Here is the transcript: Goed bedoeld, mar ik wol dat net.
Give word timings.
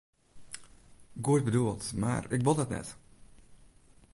Goed 1.21 1.43
bedoeld, 1.47 1.91
mar 2.03 2.31
ik 2.31 2.43
wol 2.43 2.55
dat 2.55 2.69
net. 2.69 2.89